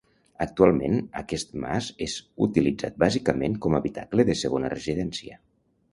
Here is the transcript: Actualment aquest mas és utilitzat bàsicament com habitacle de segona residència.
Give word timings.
Actualment 0.43 0.95
aquest 1.21 1.51
mas 1.65 1.89
és 2.05 2.15
utilitzat 2.47 2.97
bàsicament 3.05 3.59
com 3.67 3.77
habitacle 3.81 4.27
de 4.31 4.41
segona 4.45 4.73
residència. 4.79 5.39